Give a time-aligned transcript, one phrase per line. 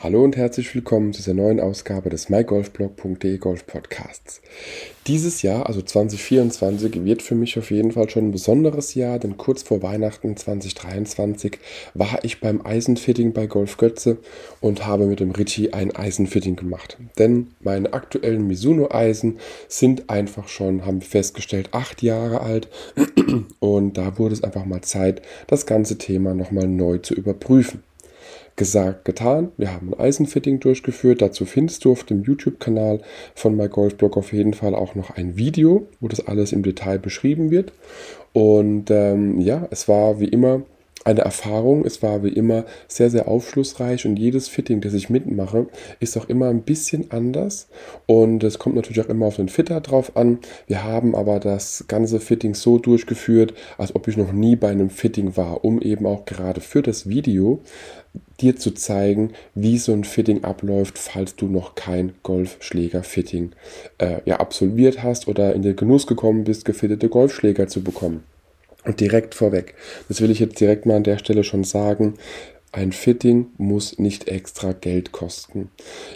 [0.00, 4.40] Hallo und herzlich willkommen zu dieser neuen Ausgabe des mygolfblog.de Golf Podcasts.
[5.08, 9.36] Dieses Jahr, also 2024, wird für mich auf jeden Fall schon ein besonderes Jahr, denn
[9.38, 11.58] kurz vor Weihnachten 2023
[11.94, 14.18] war ich beim Eisenfitting bei Golf Götze
[14.60, 16.96] und habe mit dem Richie ein Eisenfitting gemacht.
[17.18, 22.68] Denn meine aktuellen Mizuno-Eisen sind einfach schon, haben wir festgestellt, acht Jahre alt
[23.58, 27.82] und da wurde es einfach mal Zeit, das ganze Thema nochmal neu zu überprüfen.
[28.58, 29.52] Gesagt, getan.
[29.56, 31.22] Wir haben ein Eisenfitting durchgeführt.
[31.22, 33.00] Dazu findest du auf dem YouTube-Kanal
[33.36, 37.52] von MyGolfBlog auf jeden Fall auch noch ein Video, wo das alles im Detail beschrieben
[37.52, 37.72] wird.
[38.32, 40.62] Und ähm, ja, es war wie immer
[41.04, 41.84] eine Erfahrung.
[41.84, 45.66] Es war wie immer sehr, sehr aufschlussreich und jedes Fitting, das ich mitmache,
[46.00, 47.68] ist auch immer ein bisschen anders.
[48.06, 50.38] Und es kommt natürlich auch immer auf den Fitter drauf an.
[50.66, 54.90] Wir haben aber das ganze Fitting so durchgeführt, als ob ich noch nie bei einem
[54.90, 57.60] Fitting war, um eben auch gerade für das Video
[58.40, 63.52] dir zu zeigen, wie so ein Fitting abläuft, falls du noch kein Golfschläger-Fitting
[63.98, 68.24] äh, ja, absolviert hast oder in den Genuss gekommen bist, gefittete Golfschläger zu bekommen.
[68.84, 69.74] Und direkt vorweg,
[70.08, 72.14] das will ich jetzt direkt mal an der Stelle schon sagen,
[72.70, 75.70] ein Fitting muss nicht extra Geld kosten.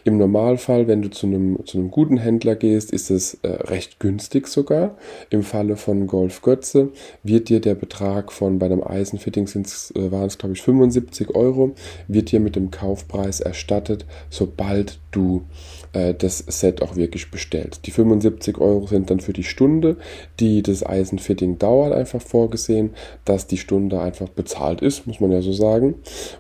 [0.05, 4.01] Im Normalfall, wenn du zu einem, zu einem guten Händler gehst, ist es äh, recht
[4.01, 4.99] günstig sogar.
[5.31, 6.91] Im Falle von Golf Götze
[7.23, 11.75] wird dir der Betrag von bei einem Eisenfitting äh, waren es glaube ich 75 Euro,
[12.07, 15.45] wird dir mit dem Kaufpreis erstattet, sobald du
[15.93, 17.81] äh, das Set auch wirklich bestellt.
[17.87, 19.97] Die 75 Euro sind dann für die Stunde,
[20.41, 22.91] die das Eisenfitting dauert, einfach vorgesehen,
[23.25, 25.95] dass die Stunde einfach bezahlt ist, muss man ja so sagen.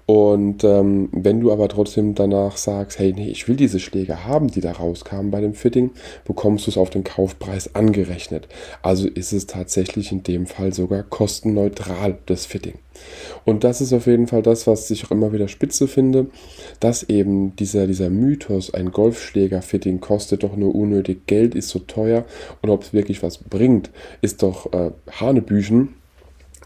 [0.06, 4.48] Und ähm, wenn du aber trotzdem danach sagst, hey, nee, ich will diese Schläge haben,
[4.48, 5.90] die da rauskamen bei dem Fitting,
[6.24, 8.48] bekommst du es auf den Kaufpreis angerechnet.
[8.82, 12.74] Also ist es tatsächlich in dem Fall sogar kostenneutral, das Fitting.
[13.44, 16.26] Und das ist auf jeden Fall das, was ich auch immer wieder spitze finde,
[16.80, 22.24] dass eben dieser, dieser Mythos, ein Golfschläger-Fitting kostet doch nur unnötig Geld, ist so teuer
[22.60, 25.94] und ob es wirklich was bringt, ist doch äh, Hanebüchen.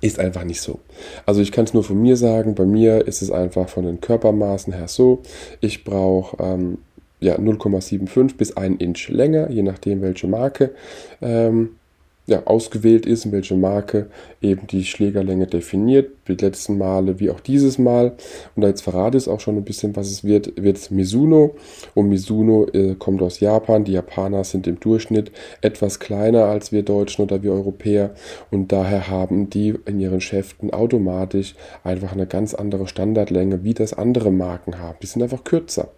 [0.02, 0.80] Ist einfach nicht so.
[1.24, 4.02] Also ich kann es nur von mir sagen, bei mir ist es einfach von den
[4.02, 5.22] Körpermaßen her so,
[5.62, 6.78] ich brauche ähm,
[7.20, 10.72] ja, 0,75 bis 1 Inch länger, je nachdem welche Marke.
[11.22, 11.76] Ähm,
[12.26, 14.08] ja, ausgewählt ist, welche Marke
[14.42, 18.16] eben die Schlägerlänge definiert, die letzten Male wie auch dieses Mal.
[18.56, 21.54] Und da jetzt verrate ich auch schon ein bisschen, was es wird, wird es Mizuno.
[21.94, 23.84] Und Mizuno äh, kommt aus Japan.
[23.84, 28.14] Die Japaner sind im Durchschnitt etwas kleiner als wir Deutschen oder wir Europäer.
[28.50, 31.54] Und daher haben die in ihren Schäften automatisch
[31.84, 34.98] einfach eine ganz andere Standardlänge, wie das andere Marken haben.
[35.00, 35.92] Die sind einfach kürzer,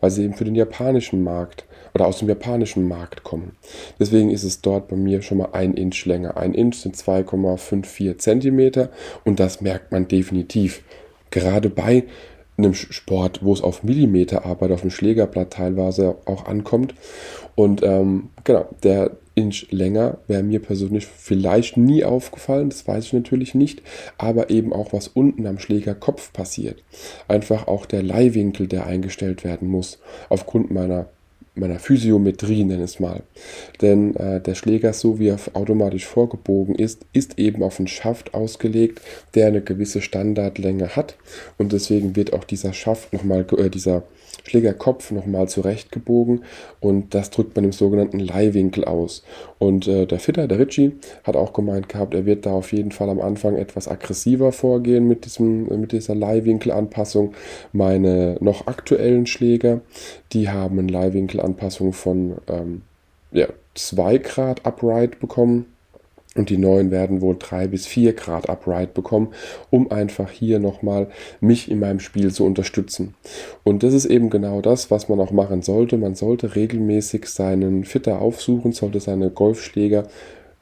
[0.00, 3.52] weil sie eben für den japanischen Markt oder aus dem japanischen Markt kommen.
[3.98, 6.36] Deswegen ist es dort bei mir schon mal ein Inch länger.
[6.36, 8.90] Ein Inch sind 2,54 Zentimeter
[9.24, 10.82] und das merkt man definitiv.
[11.30, 12.04] Gerade bei
[12.56, 16.94] einem Sport, wo es auf Millimeterarbeit auf dem Schlägerblatt teilweise auch ankommt.
[17.56, 23.12] Und ähm, genau, der Inch länger wäre mir persönlich vielleicht nie aufgefallen, das weiß ich
[23.12, 23.82] natürlich nicht,
[24.16, 26.84] aber eben auch was unten am Schlägerkopf passiert.
[27.26, 31.08] Einfach auch der Leihwinkel, der eingestellt werden muss, aufgrund meiner
[31.54, 33.22] meiner Physiometrie, nenne es mal.
[33.80, 38.34] Denn äh, der Schläger, so wie er automatisch vorgebogen ist, ist eben auf einen Schaft
[38.34, 39.00] ausgelegt,
[39.34, 41.16] der eine gewisse Standardlänge hat.
[41.58, 44.02] Und deswegen wird auch dieser Schaft nochmal, äh, dieser
[44.44, 46.44] Schlägerkopf nochmal zurechtgebogen
[46.80, 49.24] und das drückt man im sogenannten Leihwinkel aus.
[49.58, 50.92] Und äh, der Fitter, der Ritchie,
[51.22, 55.08] hat auch gemeint gehabt, er wird da auf jeden Fall am Anfang etwas aggressiver vorgehen
[55.08, 57.32] mit, diesem, mit dieser Leihwinkelanpassung.
[57.72, 59.80] Meine noch aktuellen Schläger,
[60.32, 60.92] die haben eine
[61.44, 62.82] Leihwinkelanpassung von ähm,
[63.32, 65.66] ja, 2 Grad Upright bekommen
[66.36, 69.28] und die neuen werden wohl drei bis vier Grad Upright bekommen,
[69.70, 71.08] um einfach hier nochmal
[71.40, 73.14] mich in meinem Spiel zu unterstützen.
[73.62, 75.96] Und das ist eben genau das, was man auch machen sollte.
[75.96, 80.08] Man sollte regelmäßig seinen Fitter aufsuchen, sollte seine Golfschläger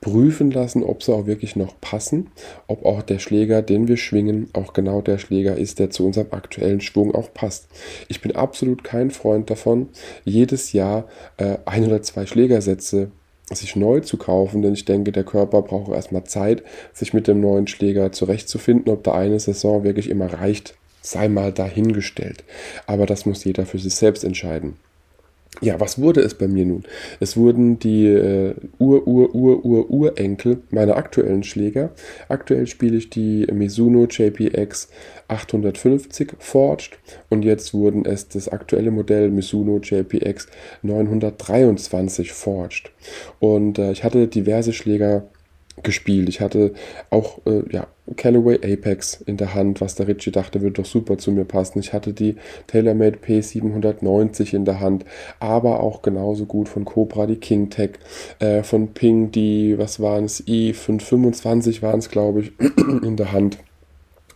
[0.03, 2.31] prüfen lassen, ob sie auch wirklich noch passen,
[2.67, 6.27] ob auch der Schläger, den wir schwingen, auch genau der Schläger ist, der zu unserem
[6.33, 7.69] aktuellen Schwung auch passt.
[8.09, 9.89] Ich bin absolut kein Freund davon,
[10.25, 11.07] jedes Jahr
[11.39, 13.11] äh, ein oder zwei Schlägersätze
[13.49, 16.63] sich neu zu kaufen, denn ich denke, der Körper braucht erstmal Zeit,
[16.93, 18.93] sich mit dem neuen Schläger zurechtzufinden.
[18.93, 22.45] Ob da eine Saison wirklich immer reicht, sei mal dahingestellt.
[22.87, 24.77] Aber das muss jeder für sich selbst entscheiden.
[25.61, 26.83] Ja, was wurde es bei mir nun?
[27.21, 31.91] Es wurden die äh, Ur-Ur-Ur-Ur-Urenkel meiner aktuellen Schläger.
[32.29, 34.89] Aktuell spiele ich die Mizuno JPX
[35.29, 40.49] 850 Forged und jetzt wurden es das aktuelle Modell Mizuno JPX
[40.83, 42.91] 923 Forged.
[43.39, 45.29] Und äh, ich hatte diverse Schläger
[45.83, 46.29] gespielt.
[46.29, 46.73] Ich hatte
[47.11, 47.87] auch äh, ja,
[48.17, 51.79] Callaway Apex in der Hand, was der Ritchie dachte, würde doch super zu mir passen.
[51.79, 52.37] Ich hatte die
[52.67, 55.05] TaylorMade P790 in der Hand,
[55.41, 57.93] aber auch genauso gut von Cobra die King Tech,
[58.39, 62.53] äh, von Ping die, was waren es, i525 waren es, glaube ich,
[63.03, 63.59] in der Hand.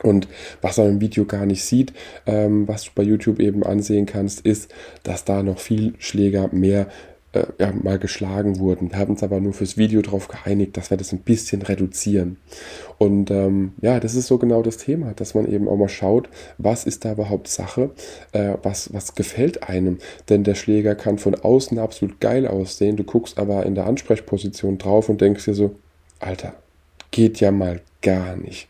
[0.03, 0.29] Und
[0.61, 1.93] was man im Video gar nicht sieht,
[2.27, 4.73] ähm, was du bei YouTube eben ansehen kannst, ist,
[5.03, 6.89] dass da noch viel Schläger mehr
[7.37, 8.91] äh, ja, mal geschlagen wurden.
[8.91, 12.39] Wir haben uns aber nur fürs Video darauf geeinigt, dass wir das ein bisschen reduzieren.
[12.99, 16.29] Und ähm, ja, das ist so genau das Thema, dass man eben auch mal schaut,
[16.59, 17.91] was ist da überhaupt Sache,
[18.33, 19.99] äh, was, was gefällt einem.
[20.29, 24.79] Denn der Schläger kann von außen absolut geil aussehen, du guckst aber in der Ansprechposition
[24.79, 25.75] drauf und denkst dir so,
[26.21, 26.55] Alter,
[27.11, 28.69] geht ja mal gar nicht.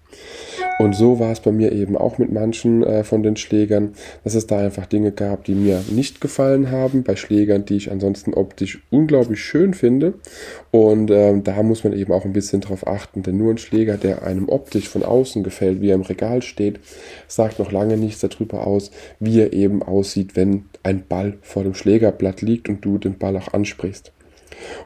[0.79, 3.95] Und so war es bei mir eben auch mit manchen äh, von den Schlägern,
[4.25, 7.91] dass es da einfach Dinge gab, die mir nicht gefallen haben, bei Schlägern, die ich
[7.91, 10.15] ansonsten optisch unglaublich schön finde.
[10.73, 13.97] Und ähm, da muss man eben auch ein bisschen drauf achten, denn nur ein Schläger,
[13.97, 16.79] der einem optisch von außen gefällt, wie er im Regal steht,
[17.27, 21.75] sagt noch lange nichts darüber aus, wie er eben aussieht, wenn ein Ball vor dem
[21.75, 24.13] Schlägerblatt liegt und du den Ball auch ansprichst.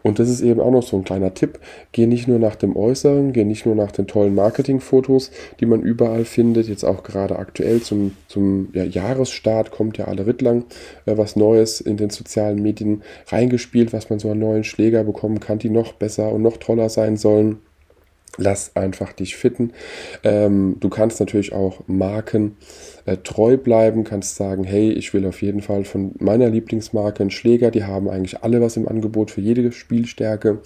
[0.02, 1.58] Und das ist eben auch noch so ein kleiner Tipp.
[1.92, 5.30] Geh nicht nur nach dem Äußeren, geh nicht nur nach den tollen Marketingfotos,
[5.60, 6.68] die man überall findet.
[6.68, 10.64] Jetzt auch gerade aktuell zum, zum ja, Jahresstart kommt ja alle Rittlang
[11.06, 15.40] äh, was Neues in den sozialen Medien reingespielt, was man so an neuen Schläger bekommen
[15.40, 17.58] kann, die noch besser und noch toller sein sollen.
[18.38, 19.72] Lass einfach dich fitten.
[20.22, 22.56] Ähm, du kannst natürlich auch Marken
[23.04, 27.30] äh, treu bleiben, kannst sagen, hey, ich will auf jeden Fall von meiner Lieblingsmarke einen
[27.30, 30.60] Schläger, die haben eigentlich alle was im Angebot für jede Spielstärke.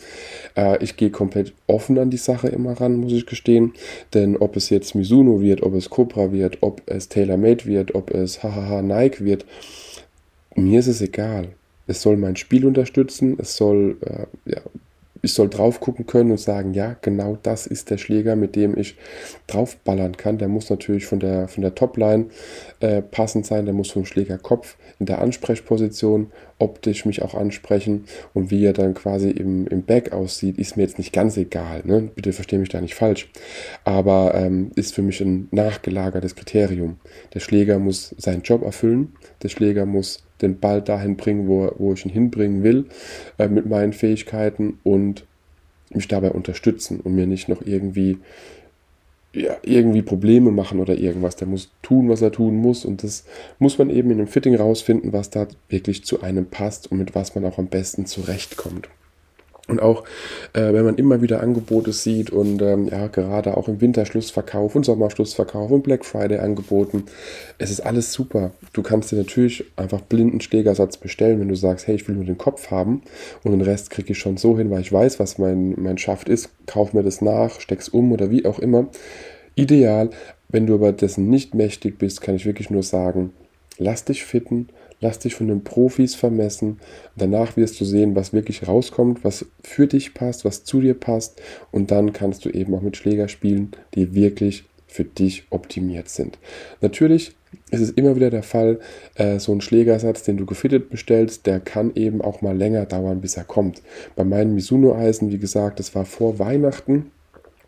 [0.56, 3.72] Äh, ich gehe komplett offen an die Sache immer ran, muss ich gestehen,
[4.12, 8.10] denn ob es jetzt Mizuno wird, ob es Cobra wird, ob es TaylorMade wird, ob
[8.10, 9.46] es hahaha Nike wird,
[10.54, 11.48] mir ist es egal.
[11.86, 14.60] Es soll mein Spiel unterstützen, es soll äh, ja,
[15.24, 18.76] ich soll drauf gucken können und sagen, ja, genau das ist der Schläger, mit dem
[18.76, 18.96] ich
[19.46, 20.38] draufballern kann.
[20.38, 22.26] Der muss natürlich von der, von der Topline
[22.80, 28.50] äh, passend sein, der muss vom Schlägerkopf in der Ansprechposition optisch mich auch ansprechen und
[28.50, 31.82] wie er dann quasi im, im Back aussieht, ist mir jetzt nicht ganz egal.
[31.84, 32.10] Ne?
[32.14, 33.30] Bitte verstehe mich da nicht falsch.
[33.84, 36.98] Aber ähm, ist für mich ein nachgelagertes Kriterium.
[37.34, 41.92] Der Schläger muss seinen Job erfüllen, der Schläger muss den Ball dahin bringen, wo, wo
[41.92, 42.86] ich ihn hinbringen will,
[43.38, 45.26] äh, mit meinen Fähigkeiten und
[45.90, 48.18] mich dabei unterstützen und mir nicht noch irgendwie,
[49.32, 51.36] ja, irgendwie Probleme machen oder irgendwas.
[51.36, 53.24] Der muss tun, was er tun muss und das
[53.58, 57.14] muss man eben in dem Fitting rausfinden, was da wirklich zu einem passt und mit
[57.14, 58.88] was man auch am besten zurechtkommt.
[59.66, 60.04] Und auch
[60.52, 64.84] äh, wenn man immer wieder Angebote sieht und ähm, ja, gerade auch im Winterschlussverkauf und
[64.84, 67.04] Sommerschlussverkauf und Black Friday angeboten,
[67.56, 68.50] es ist alles super.
[68.74, 72.26] Du kannst dir natürlich einfach blinden Schlägersatz bestellen, wenn du sagst, hey, ich will nur
[72.26, 73.02] den Kopf haben
[73.42, 76.28] und den Rest kriege ich schon so hin, weil ich weiß, was mein, mein Schaft
[76.28, 78.88] ist, kauf mir das nach, steck's um oder wie auch immer.
[79.54, 80.10] Ideal,
[80.48, 83.32] wenn du aber dessen nicht mächtig bist, kann ich wirklich nur sagen,
[83.78, 84.68] lass dich fitten,
[85.04, 86.78] Lass dich von den Profis vermessen.
[87.14, 91.42] Danach wirst du sehen, was wirklich rauskommt, was für dich passt, was zu dir passt.
[91.70, 96.38] Und dann kannst du eben auch mit Schläger spielen, die wirklich für dich optimiert sind.
[96.80, 97.36] Natürlich
[97.70, 98.80] ist es immer wieder der Fall,
[99.16, 103.20] äh, so ein Schlägersatz, den du gefittet bestellst, der kann eben auch mal länger dauern,
[103.20, 103.82] bis er kommt.
[104.16, 107.10] Bei meinen Mizuno-Eisen, wie gesagt, das war vor Weihnachten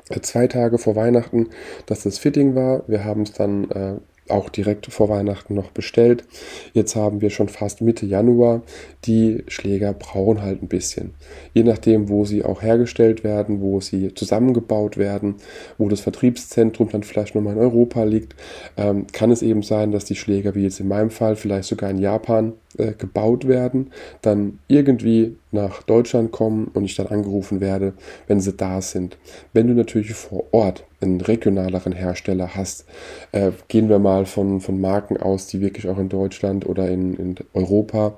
[0.08, 1.48] äh, zwei Tage vor Weihnachten,
[1.84, 2.82] dass das Fitting war.
[2.86, 3.96] Wir haben es dann äh,
[4.28, 6.24] auch direkt vor Weihnachten noch bestellt.
[6.72, 8.62] Jetzt haben wir schon fast Mitte Januar.
[9.04, 11.14] Die Schläger brauchen halt ein bisschen.
[11.54, 15.36] Je nachdem, wo sie auch hergestellt werden, wo sie zusammengebaut werden,
[15.78, 18.34] wo das Vertriebszentrum dann vielleicht nochmal in Europa liegt,
[18.76, 21.90] ähm, kann es eben sein, dass die Schläger, wie jetzt in meinem Fall, vielleicht sogar
[21.90, 23.90] in Japan äh, gebaut werden,
[24.22, 27.94] dann irgendwie nach Deutschland kommen und ich dann angerufen werde,
[28.26, 29.18] wenn sie da sind.
[29.52, 32.84] Wenn du natürlich vor Ort einen regionaleren Hersteller hast,
[33.32, 37.14] äh, gehen wir mal von, von Marken aus, die wirklich auch in Deutschland oder in,
[37.14, 38.16] in Europa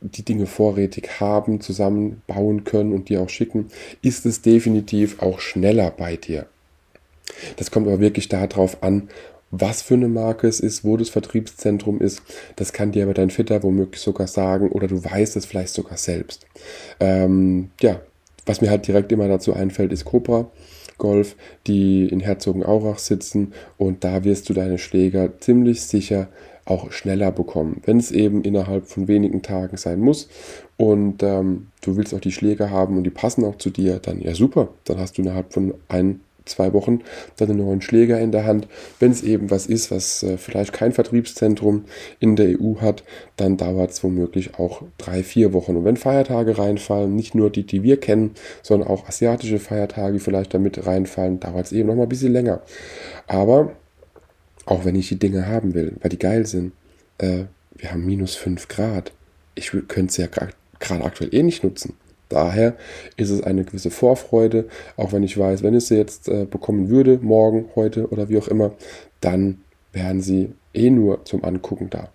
[0.00, 3.68] die Dinge vorrätig haben, zusammenbauen können und dir auch schicken,
[4.02, 6.46] ist es definitiv auch schneller bei dir.
[7.56, 9.08] Das kommt aber wirklich darauf an,
[9.52, 12.22] was für eine Marke es ist, wo das Vertriebszentrum ist.
[12.56, 15.98] Das kann dir aber dein Fitter womöglich sogar sagen oder du weißt es vielleicht sogar
[15.98, 16.46] selbst.
[16.98, 18.00] Ähm, ja,
[18.46, 20.50] was mir halt direkt immer dazu einfällt, ist Cobra.
[21.02, 21.34] Golf,
[21.66, 23.52] die in Herzogenaurach sitzen.
[23.76, 26.28] Und da wirst du deine Schläger ziemlich sicher
[26.64, 30.28] auch schneller bekommen, wenn es eben innerhalb von wenigen Tagen sein muss.
[30.76, 34.20] Und ähm, du willst auch die Schläger haben und die passen auch zu dir, dann
[34.20, 37.00] ja super, dann hast du innerhalb von ein zwei Wochen
[37.36, 38.68] dann einen neuen Schläger in der Hand.
[38.98, 41.84] Wenn es eben was ist, was äh, vielleicht kein Vertriebszentrum
[42.20, 43.04] in der EU hat,
[43.36, 45.76] dann dauert es womöglich auch drei, vier Wochen.
[45.76, 48.32] Und wenn Feiertage reinfallen, nicht nur die, die wir kennen,
[48.62, 52.62] sondern auch asiatische Feiertage vielleicht damit reinfallen, dauert es eben noch mal ein bisschen länger.
[53.26, 53.72] Aber
[54.66, 56.72] auch wenn ich die Dinge haben will, weil die geil sind,
[57.18, 57.44] äh,
[57.76, 59.12] wir haben minus 5 Grad.
[59.54, 61.94] Ich könnte es ja gerade aktuell eh nicht nutzen.
[62.32, 62.76] Daher
[63.18, 66.88] ist es eine gewisse Vorfreude, auch wenn ich weiß, wenn ich sie jetzt äh, bekommen
[66.88, 68.72] würde, morgen, heute oder wie auch immer,
[69.20, 69.58] dann
[69.92, 72.08] wären sie eh nur zum Angucken da.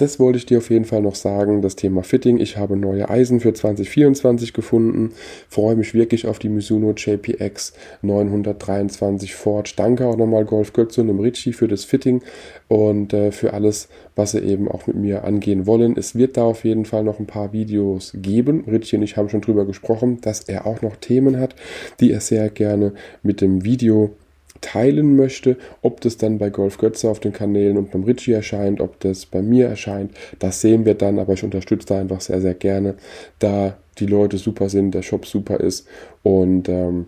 [0.00, 2.38] Das wollte ich dir auf jeden Fall noch sagen, das Thema Fitting.
[2.38, 5.12] Ich habe neue Eisen für 2024 gefunden.
[5.50, 9.74] Freue mich wirklich auf die Mizuno JPX 923 Forge.
[9.76, 12.22] Danke auch nochmal Golf Götze und dem Ritchie für das Fitting
[12.66, 15.94] und äh, für alles, was sie eben auch mit mir angehen wollen.
[15.98, 18.64] Es wird da auf jeden Fall noch ein paar Videos geben.
[18.66, 21.54] Ritchie und ich haben schon drüber gesprochen, dass er auch noch Themen hat,
[22.00, 24.16] die er sehr gerne mit dem Video
[24.60, 25.56] teilen möchte.
[25.82, 29.26] Ob das dann bei Golf Götze auf den Kanälen und beim Ritchie erscheint, ob das
[29.26, 31.18] bei mir erscheint, das sehen wir dann.
[31.18, 32.94] Aber ich unterstütze da einfach sehr, sehr gerne,
[33.38, 35.86] da die Leute super sind, der Shop super ist
[36.22, 37.06] und ähm,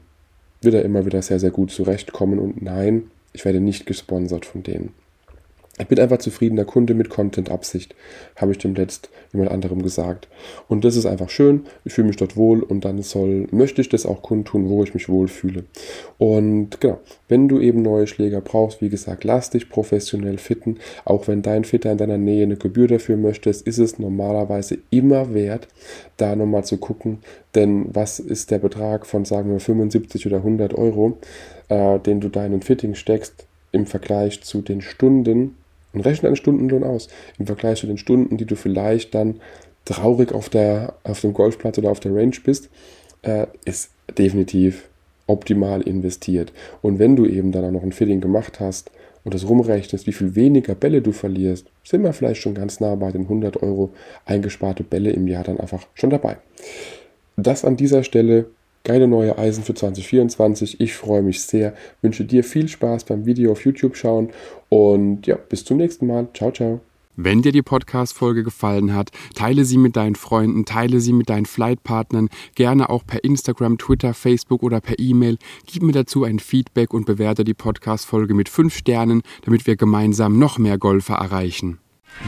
[0.61, 2.39] wird er immer wieder sehr, sehr gut zurechtkommen.
[2.39, 5.02] Und nein, ich werde nicht gesponsert von denen.
[5.79, 7.95] Ich bin einfach zufriedener Kunde mit Content-Absicht,
[8.37, 10.29] habe ich dem letzt jemand anderem gesagt.
[10.69, 11.63] Und das ist einfach schön.
[11.87, 14.93] Ich fühle mich dort wohl und dann soll, möchte ich das auch kundtun, wo ich
[14.93, 15.65] mich wohlfühle.
[16.19, 20.77] Und genau, wenn du eben neue Schläger brauchst, wie gesagt, lass dich professionell fitten.
[21.07, 25.33] Auch wenn dein Fitter in deiner Nähe eine Gebühr dafür möchtest, ist es normalerweise immer
[25.33, 25.69] wert,
[26.19, 27.21] da nochmal zu gucken.
[27.55, 31.19] Denn was ist der Betrag von, sagen wir, 75 oder 100 Euro,
[31.71, 33.47] äh, den du deinen Fitting steckst?
[33.73, 35.57] im Vergleich zu den Stunden,
[35.93, 37.09] und rechne einen Stundenlohn aus
[37.39, 39.41] im Vergleich zu den Stunden, die du vielleicht dann
[39.85, 42.71] traurig auf, der, auf dem Golfplatz oder auf der Range bist,
[43.23, 44.89] äh, ist definitiv
[45.27, 46.53] optimal investiert.
[46.83, 48.91] Und wenn du eben dann auch noch ein Fitting gemacht hast
[49.25, 52.95] und das rumrechnest, wie viel weniger Bälle du verlierst, sind wir vielleicht schon ganz nah
[52.95, 53.93] bei den 100 Euro
[54.25, 56.39] eingesparte Bälle im Jahr dann einfach schon dabei.
[57.37, 58.47] Das an dieser Stelle
[58.85, 60.81] Geile neue Eisen für 2024.
[60.81, 61.75] Ich freue mich sehr.
[62.01, 64.31] Wünsche dir viel Spaß beim Video auf YouTube schauen
[64.69, 66.29] und ja, bis zum nächsten Mal.
[66.35, 66.81] Ciao, ciao.
[67.15, 71.45] Wenn dir die Podcast-Folge gefallen hat, teile sie mit deinen Freunden, teile sie mit deinen
[71.45, 75.37] Flightpartnern, gerne auch per Instagram, Twitter, Facebook oder per E-Mail.
[75.67, 80.39] Gib mir dazu ein Feedback und bewerte die Podcast-Folge mit 5 Sternen, damit wir gemeinsam
[80.39, 81.79] noch mehr Golfer erreichen.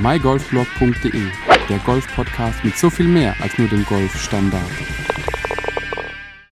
[0.03, 1.23] mygolfblog.de,
[1.71, 4.71] der Golf-Podcast mit so viel mehr als nur dem Golfstandard.